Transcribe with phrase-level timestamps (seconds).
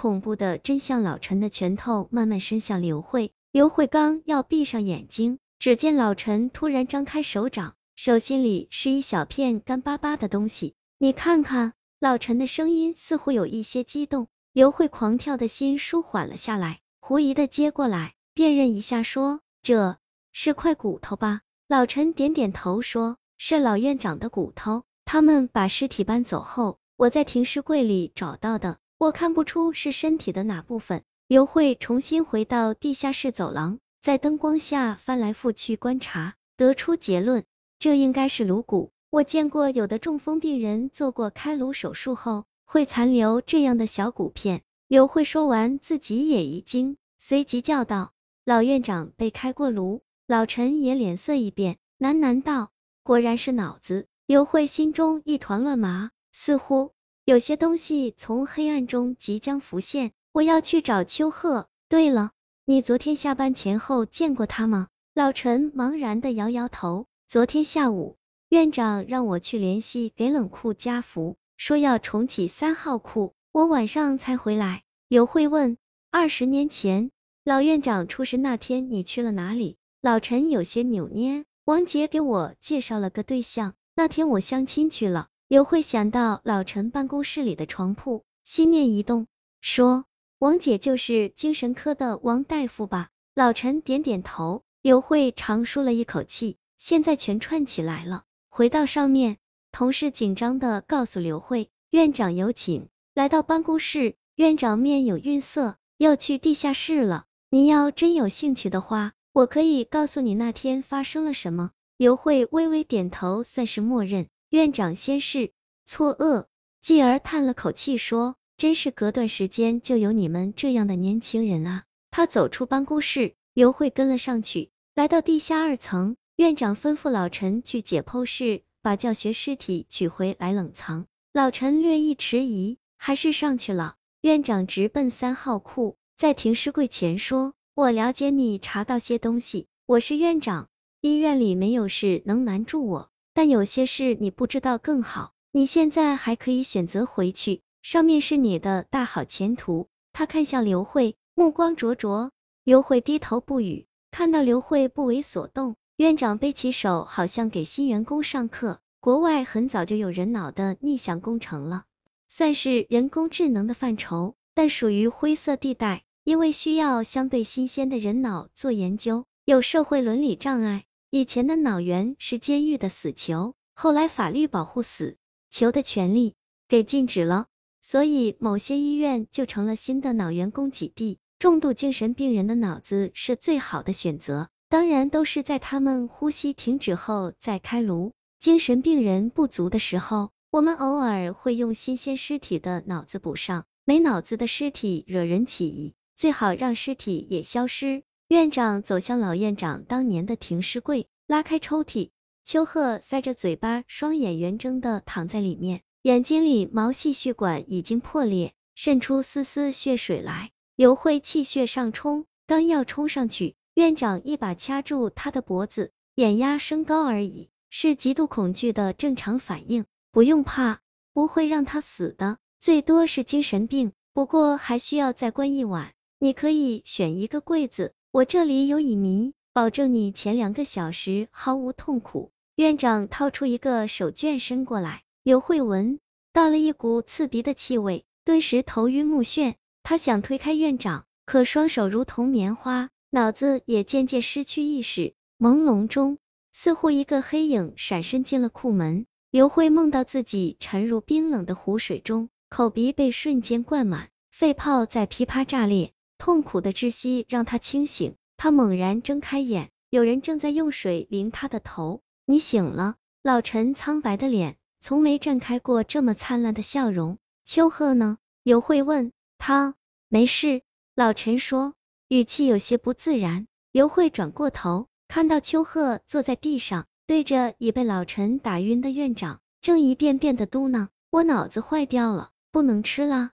[0.00, 11.72] 恐怖的真相，老陈的拳头慢慢伸向刘慧，刘慧刚要闭上眼睛，只见老陈突然张开手掌，手心里是一小片干巴巴的东西，你看看。
[11.98, 19.98] 老陈的声音似乎有一些激动，刘慧狂跳的心舒缓了下来，狐疑的接过来辨认一下，说：“这
[20.32, 37.44] 是块骨头吧？”老陈点点头，说：“是老院长的骨头，他们把尸体搬走后，我在停尸柜里找到的，我看不出是身体的哪部分。”刘慧重新回到地下室走廊，在灯光下翻来覆去观察，得出结论：
[37.78, 38.90] 这应该是颅骨。
[39.10, 44.62] 我见过有的中风病人做过开颅手术后会残留这样的小骨片。
[44.86, 48.12] 刘慧说完，自己也一惊，随即叫道
[48.46, 52.70] ：“老院长被开过颅。”老陈也脸色一变，喃喃道
[53.04, 56.92] ：“果然是脑子。”刘慧心中一团乱麻，似乎
[57.28, 60.12] 有些东西从黑暗中即将浮现。
[60.32, 61.66] 我要去找秋鹤。
[61.90, 62.30] 对了，
[62.64, 64.88] 你昨天下班前后见过他吗？
[65.12, 67.04] 老陈茫然的摇摇头。
[67.26, 68.16] 昨天下午。
[68.48, 74.84] 院长让我去联系给冷库加氟，说要重启三号库，我晚上才回来。
[75.06, 75.76] 刘慧问：
[76.10, 77.10] 二十年前
[77.44, 79.76] 老院长出事那天，你去了哪里？
[80.00, 81.44] 老陈有些扭捏。
[81.66, 85.28] 王杰给我介绍了个对象，那天我相亲去了。
[85.48, 89.26] 刘慧想到老陈办公室里的床铺，心念一动，
[89.62, 90.04] 说：
[90.38, 93.08] 王姐就是精神科的王大夫吧？
[93.34, 94.62] 老陈点点头。
[94.82, 98.24] 刘慧长舒了一口气，现在全串起来了。
[98.50, 99.38] 回到上面，
[99.72, 102.88] 同事紧张的告诉刘慧，院长有请。
[103.14, 107.24] 来到办公室，院长面有愠色，要去地下室了。
[107.48, 111.70] 你要真有兴趣的话，我可以告诉你那天发生了什么。
[111.96, 114.28] 刘慧微微点头，算是默认。
[114.50, 115.50] 院长先是
[115.84, 116.46] 错愕，
[116.80, 126.16] 继而叹了口气说：“真是隔段时间就有你们这样的年轻人啊。”他走出办公室，刘慧跟了上去，来到地下二层。
[126.36, 131.06] 院长吩咐老陈去解剖室把教学尸体取回来冷藏。
[131.32, 133.96] 老陈略一迟疑，还是上去了。
[134.22, 140.68] 院长直奔三号库，在停尸柜前说：“我了解你查到些东西，我是院长，
[141.02, 145.30] 医院里没有事能瞒住我，但有些事你不知道更好。
[145.52, 152.32] 你现在还可以选择回去，上面是你的大好前途。”他看向刘慧，目光灼灼。
[152.64, 155.76] 刘慧低头不语，看到刘慧不为所动。
[155.98, 158.80] 院长背起手，好像给新员工上课。
[158.98, 161.84] 国外很早就有人脑的逆向工程了，
[162.26, 170.86] 算是人工智能的范畴，但属于灰色地带，因为需要相对新鲜的人脑做研究，有社会伦理障碍。
[171.10, 175.16] 以前的脑源是监狱的死囚，后来法律保护死
[175.48, 176.34] 囚的权利
[176.68, 177.46] 给禁止了，
[177.80, 181.18] 所以某些医院就成了新的脑源供给地。
[181.38, 184.50] 重度精神病人的脑子是最好的选择。
[184.68, 188.12] 当然都是在他们呼吸停止后再开颅。
[188.38, 193.64] 精神病人不足的时候，我们偶尔会用新鲜尸体的脑子补上。
[193.86, 198.02] 没脑子的尸体惹人起疑，最好让尸体也消失。
[198.28, 202.10] 院长走向老院长当年的停尸柜，拉开抽屉，
[202.44, 210.50] 秋鹤塞着嘴巴，双眼圆睁的躺在里面，眼睛里毛细血管已经破裂，渗出丝丝血水来。
[210.76, 213.56] 刘慧气血上冲，刚要冲上去。
[213.72, 220.80] 院长一把掐住他的脖子，眼压升高而已，是极度恐惧的正常反应，不用怕，
[221.14, 225.94] 不会让他死的，最多是精神病，不过还需要再关一晚。
[226.18, 232.32] 你可以选一个柜子，我这里有乙醚，保证你前两个小时毫无痛苦。
[232.56, 236.00] 院长掏出一个手绢伸过来，刘慧闻
[236.32, 242.88] 到了一股刺鼻的气味，顿时头晕目眩，他想推开院长，可双手如同棉花。
[243.10, 246.16] 脑子也渐渐失去意识，朦胧中，
[246.50, 249.04] 似乎一个黑影闪身进了库门。
[249.30, 258.14] 刘慧梦到自己沉入冰冷的湖水中，口鼻被瞬间灌满，肺泡在噼啪炸裂，痛苦的窒息让他清醒。
[258.36, 262.02] 他猛然睁开眼，有人正在用水淋他的头。
[262.26, 262.96] 你醒了。
[263.22, 267.18] 老陈苍白的脸，从没绽开过这么灿烂的笑容。
[267.44, 268.18] 秋鹤呢？
[268.42, 269.12] 刘慧问。
[269.38, 269.74] 他
[270.08, 270.62] 没事。
[270.94, 271.74] 老陈说。
[272.08, 283.32] 语气有些不自然，刘慧转过头，看到秋鹤坐在地上，对着已被老陈打晕的院长，正一遍遍的嘟囔：“我脑子坏掉了，不能吃了。”